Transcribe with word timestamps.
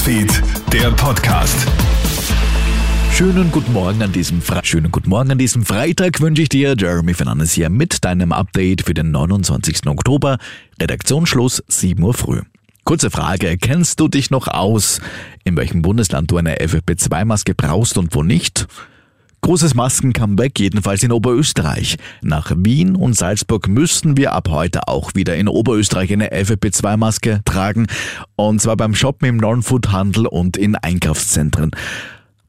Newsfeed, 0.00 0.42
der 0.72 0.90
Podcast. 0.92 1.68
Schönen 3.12 3.52
guten 3.52 3.74
Morgen 3.74 4.02
an 4.02 4.10
diesem 4.12 4.40
Fre 4.40 4.60
Schönen 4.62 4.90
guten 4.90 5.10
Morgen 5.10 5.30
an 5.30 5.36
diesem 5.36 5.62
Freitag 5.66 6.22
wünsche 6.22 6.40
ich 6.40 6.48
dir, 6.48 6.74
Jeremy 6.78 7.12
Fernandes 7.12 7.52
hier 7.52 7.68
mit 7.68 8.02
deinem 8.02 8.32
Update 8.32 8.80
für 8.86 8.94
den 8.94 9.10
29. 9.10 9.86
Oktober. 9.88 10.38
Redaktionsschluss 10.80 11.62
7 11.68 12.02
Uhr 12.02 12.14
früh. 12.14 12.40
Kurze 12.84 13.10
Frage, 13.10 13.58
kennst 13.58 14.00
du 14.00 14.08
dich 14.08 14.30
noch 14.30 14.48
aus, 14.48 15.02
in 15.44 15.58
welchem 15.58 15.82
Bundesland 15.82 16.30
du 16.30 16.38
eine 16.38 16.56
FFP2-Maske 16.56 17.54
brauchst 17.54 17.98
und 17.98 18.14
wo 18.14 18.22
nicht? 18.22 18.68
Großes 19.42 19.74
Masken-Comeback 19.74 20.58
jedenfalls 20.60 21.02
in 21.02 21.12
Oberösterreich. 21.12 21.96
Nach 22.22 22.52
Wien 22.54 22.94
und 22.94 23.16
Salzburg 23.16 23.68
müssten 23.68 24.16
wir 24.16 24.32
ab 24.32 24.48
heute 24.50 24.86
auch 24.88 25.14
wieder 25.14 25.36
in 25.36 25.48
Oberösterreich 25.48 26.12
eine 26.12 26.32
FFP2-Maske 26.32 27.40
tragen. 27.44 27.86
Und 28.36 28.60
zwar 28.60 28.76
beim 28.76 28.94
Shoppen 28.94 29.28
im 29.28 29.36
Non-Food-Handel 29.38 30.26
und 30.26 30.56
in 30.56 30.76
Einkaufszentren. 30.76 31.70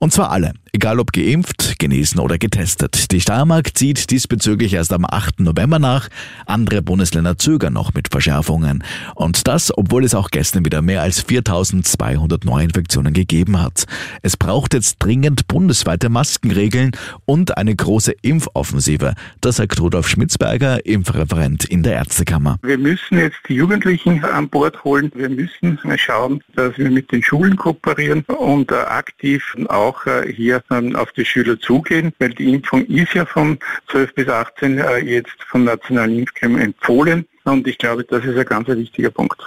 Und 0.04 0.12
zwar 0.12 0.32
alle, 0.32 0.54
egal 0.74 1.00
ob 1.00 1.14
geimpft, 1.14 1.78
genesen 1.78 2.20
oder 2.20 2.40
getestet. 2.40 3.12
Die 3.12 3.22
Steiermark 3.22 3.78
zieht 3.78 4.10
diesbezüglich 4.10 4.74
erst 4.74 4.94
am 4.94 5.06
8. 5.06 5.42
November 5.42 5.78
nach. 5.78 6.10
Andere 6.48 6.82
Bundesländer 6.82 7.38
zögern 7.38 7.74
noch 7.74 7.94
mit 7.94 8.08
Verschärfungen. 8.10 8.84
Und 9.14 9.48
das, 9.48 9.72
obwohl 9.78 10.04
es 10.04 10.16
auch 10.16 10.32
gestern 10.32 10.66
wieder 10.66 10.82
mehr 10.82 11.04
als 11.04 11.22
4200 11.22 12.46
Neuinfektionen 12.46 13.14
gegeben 13.14 13.62
hat. 13.62 13.86
Es 14.24 14.38
braucht 14.38 14.74
jetzt 14.74 14.96
dringend 14.98 15.48
bundesweite 15.48 16.10
Maskenregeln 16.10 16.94
und 17.26 17.56
eine 17.56 17.76
große 17.76 18.14
Impfoffensive. 18.24 19.14
Das 19.40 19.58
sagt 19.58 19.80
Rudolf 19.80 20.08
Schmitzberger, 20.08 20.84
Impfreferent 20.84 21.66
in 21.66 21.84
der 21.84 21.94
Ärztekammer. 21.94 22.58
Wir 22.64 22.80
müssen 22.80 23.20
jetzt 23.20 23.38
die 23.48 23.54
Jugendlichen 23.54 24.26
an 24.26 24.50
Bord 24.50 24.84
holen. 24.84 25.12
Wir 25.14 25.30
müssen 25.30 25.78
schauen, 25.98 26.42
dass 26.56 26.76
wir 26.80 26.90
mit 26.90 27.12
den 27.12 27.22
Schulen 27.22 27.56
kooperieren 27.56 28.24
und 28.24 28.72
aktiv 28.72 29.44
auch 29.70 29.91
auch 29.92 30.06
äh, 30.06 30.32
hier 30.32 30.64
auf 30.96 31.12
die 31.14 31.26
Schüler 31.26 31.60
zugehen, 31.60 32.14
weil 32.20 32.30
die 32.30 32.54
Impfung 32.54 32.86
ist 32.86 33.14
ja 33.14 33.26
von 33.26 33.60
12 33.92 34.16
bis 34.16 34.28
18 34.28 34.78
äh, 34.78 34.98
jetzt 35.00 35.36
vom 35.50 35.66
Nationalen 35.66 36.20
Impfkämmer 36.20 36.62
empfohlen. 36.62 37.26
Und 37.44 37.68
ich 37.68 37.78
glaube, 37.78 38.04
das 38.04 38.24
ist 38.24 38.38
ein 38.38 38.46
ganz 38.46 38.68
wichtiger 38.68 39.10
Punkt. 39.10 39.42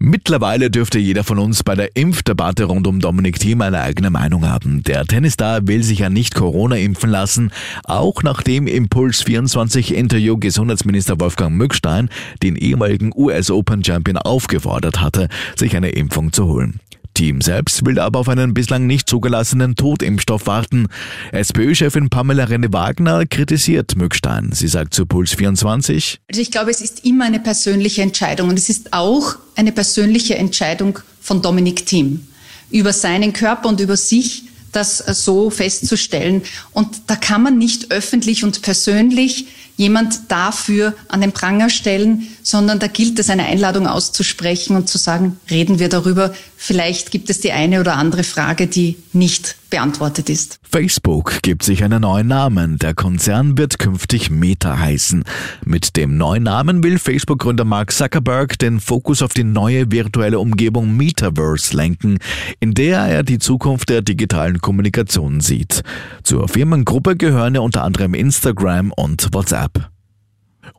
Mittlerweile 0.00 0.70
dürfte 0.70 1.00
jeder 1.00 1.24
von 1.24 1.40
uns 1.40 1.64
bei 1.64 1.74
der 1.74 1.96
Impfdebatte 1.96 2.64
rund 2.64 2.86
um 2.86 3.00
Dominik 3.00 3.40
Thiem 3.40 3.62
eine 3.62 3.80
eigene 3.80 4.10
Meinung 4.10 4.48
haben. 4.48 4.84
Der 4.84 5.04
Tennisstar 5.04 5.66
will 5.66 5.82
sich 5.82 5.98
ja 5.98 6.08
nicht 6.08 6.36
Corona 6.36 6.76
impfen 6.76 7.10
lassen, 7.10 7.50
auch 7.82 8.22
nachdem 8.22 8.68
Impuls 8.68 9.22
24 9.22 9.92
Interview 9.92 10.36
Gesundheitsminister 10.36 11.18
Wolfgang 11.18 11.56
Mückstein 11.56 12.10
den 12.44 12.54
ehemaligen 12.54 13.12
US 13.12 13.50
Open 13.50 13.82
Champion 13.82 14.18
aufgefordert 14.18 15.00
hatte, 15.00 15.28
sich 15.56 15.76
eine 15.76 15.90
Impfung 15.90 16.32
zu 16.32 16.46
holen. 16.46 16.78
Team 17.18 17.40
selbst 17.40 17.84
will 17.84 17.98
aber 17.98 18.20
auf 18.20 18.28
einen 18.28 18.54
bislang 18.54 18.86
nicht 18.86 19.08
zugelassenen 19.08 19.74
Totimpfstoff 19.74 20.46
warten. 20.46 20.86
SPÖ-Chefin 21.32 22.10
Pamela 22.10 22.44
Renne-Wagner 22.44 23.26
kritisiert 23.26 23.96
Mückstein. 23.96 24.50
Sie 24.52 24.68
sagt 24.68 24.94
zu 24.94 25.04
Puls 25.04 25.34
24. 25.34 26.20
Also 26.28 26.40
ich 26.40 26.52
glaube, 26.52 26.70
es 26.70 26.80
ist 26.80 27.04
immer 27.04 27.24
eine 27.24 27.40
persönliche 27.40 28.02
Entscheidung 28.02 28.50
und 28.50 28.56
es 28.56 28.68
ist 28.68 28.92
auch 28.92 29.34
eine 29.56 29.72
persönliche 29.72 30.36
Entscheidung 30.36 31.00
von 31.20 31.42
Dominik 31.42 31.86
Thiem 31.86 32.24
über 32.70 32.92
seinen 32.92 33.32
Körper 33.32 33.68
und 33.68 33.80
über 33.80 33.96
sich 33.96 34.44
das 34.70 34.98
so 34.98 35.50
festzustellen. 35.50 36.42
Und 36.70 36.88
da 37.08 37.16
kann 37.16 37.42
man 37.42 37.58
nicht 37.58 37.90
öffentlich 37.90 38.44
und 38.44 38.62
persönlich 38.62 39.48
jemand 39.78 40.30
dafür 40.30 40.92
an 41.08 41.22
den 41.22 41.32
Pranger 41.32 41.70
stellen, 41.70 42.26
sondern 42.42 42.80
da 42.80 42.88
gilt 42.88 43.18
es, 43.18 43.30
eine 43.30 43.46
Einladung 43.46 43.86
auszusprechen 43.86 44.76
und 44.76 44.88
zu 44.88 44.98
sagen, 44.98 45.38
reden 45.48 45.78
wir 45.78 45.88
darüber. 45.88 46.34
Vielleicht 46.56 47.12
gibt 47.12 47.30
es 47.30 47.40
die 47.40 47.52
eine 47.52 47.80
oder 47.80 47.96
andere 47.96 48.24
Frage, 48.24 48.66
die 48.66 48.96
nicht 49.12 49.56
beantwortet 49.70 50.28
ist. 50.28 50.58
Facebook 50.62 51.42
gibt 51.42 51.62
sich 51.62 51.84
einen 51.84 52.02
neuen 52.02 52.26
Namen. 52.26 52.78
Der 52.78 52.94
Konzern 52.94 53.56
wird 53.56 53.78
künftig 53.78 54.30
Meta 54.30 54.78
heißen. 54.78 55.24
Mit 55.64 55.96
dem 55.96 56.16
neuen 56.16 56.42
Namen 56.42 56.82
will 56.82 56.98
Facebook-Gründer 56.98 57.64
Mark 57.64 57.92
Zuckerberg 57.92 58.58
den 58.58 58.80
Fokus 58.80 59.22
auf 59.22 59.34
die 59.34 59.44
neue 59.44 59.92
virtuelle 59.92 60.38
Umgebung 60.40 60.96
Metaverse 60.96 61.76
lenken, 61.76 62.18
in 62.60 62.74
der 62.74 63.00
er 63.00 63.22
die 63.22 63.38
Zukunft 63.38 63.88
der 63.88 64.02
digitalen 64.02 64.60
Kommunikation 64.60 65.40
sieht. 65.40 65.82
Zur 66.22 66.48
Firmengruppe 66.48 67.16
gehören 67.16 67.54
ja 67.54 67.60
unter 67.60 67.84
anderem 67.84 68.14
Instagram 68.14 68.92
und 68.92 69.28
WhatsApp. 69.32 69.67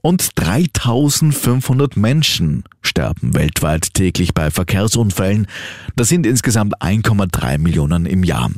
Und 0.02 0.30
3500 0.36 1.98
Menschen 1.98 2.64
sterben 2.82 3.34
weltweit 3.34 3.94
täglich 3.94 4.34
bei 4.34 4.52
Verkehrsunfällen. 4.52 5.48
Das 5.96 6.10
sind 6.10 6.26
insgesamt 6.26 6.82
1,3 6.82 7.58
Millionen 7.58 8.06
im 8.06 8.24
Jahr. 8.24 8.50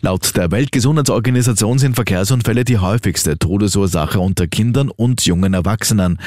Laut 0.00 0.36
der 0.36 0.52
Weltgesundheitsorganisation 0.52 1.80
sind 1.80 1.96
Verkehrsunfälle 1.96 2.64
die 2.64 2.78
häufigste 2.78 3.36
Todesursache 3.36 4.20
unter 4.20 4.46
Kindern 4.46 4.90
und 4.90 5.24
jungen 5.26 5.54
Erwachsenen. 5.54 6.18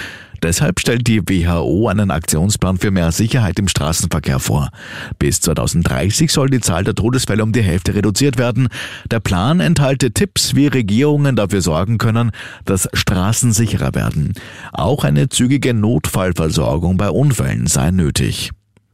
Deshalb 0.44 0.82
stellt 0.82 1.08
die 1.08 1.22
WHO 1.22 1.88
einen 1.88 2.12
Aktionsplan 2.12 2.78
für 2.80 2.92
mehr 2.92 3.14
Sicherheit 3.14 3.60
im 3.60 3.70
Straßenverkehr 3.70 4.40
vor. 4.40 4.72
Bis 5.20 5.40
2030 5.40 6.32
soll 6.34 6.50
die 6.50 6.60
Zahl 6.60 6.84
der 6.84 6.96
Todesfälle 6.96 7.44
um 7.44 7.54
die 7.54 7.62
Hälfte 7.62 7.96
reduziert 7.96 8.38
werden. 8.38 8.68
Der 9.10 9.22
Plan 9.22 9.62
enthalte 9.62 10.12
Tipps, 10.12 10.54
wie 10.54 10.68
Regierungen 10.68 11.38
dafür 11.38 11.62
sorgen 11.62 11.98
können, 11.98 12.32
dass 12.66 12.90
Straßen 12.92 13.54
sicherer 13.54 13.96
werden. 13.96 14.34
Auch 14.74 15.06
eine 15.06 15.30
zügige 15.30 15.74
Notfallversorgung 15.74 16.98
bei 16.98 17.10
Unfällen 17.10 17.68
sei 17.68 17.92
nötig. 17.92 18.52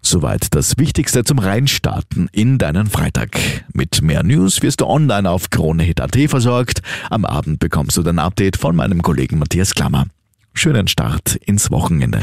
Soweit 0.09 0.55
das 0.55 0.77
Wichtigste 0.77 1.25
zum 1.25 1.37
Reinstarten 1.37 2.29
in 2.31 2.57
deinen 2.57 2.87
Freitag. 2.87 3.65
Mit 3.73 4.01
mehr 4.01 4.23
News 4.23 4.61
wirst 4.61 4.79
du 4.79 4.85
online 4.85 5.29
auf 5.29 5.49
KroneHit.at 5.49 6.17
versorgt. 6.29 6.81
Am 7.09 7.25
Abend 7.25 7.59
bekommst 7.59 7.97
du 7.97 8.03
dein 8.03 8.17
Update 8.17 8.55
von 8.55 8.73
meinem 8.73 9.01
Kollegen 9.01 9.37
Matthias 9.37 9.75
Klammer. 9.75 10.05
Schönen 10.53 10.87
Start 10.87 11.35
ins 11.35 11.71
Wochenende. 11.71 12.21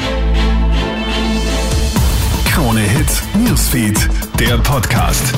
KroneHit 2.46 3.22
Newsfeed, 3.46 4.08
der 4.40 4.56
Podcast. 4.56 5.34